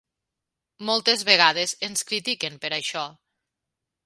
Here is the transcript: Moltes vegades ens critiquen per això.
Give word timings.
Moltes 0.89 1.25
vegades 1.29 1.75
ens 1.91 2.05
critiquen 2.13 2.59
per 2.65 2.73
això. 2.79 3.05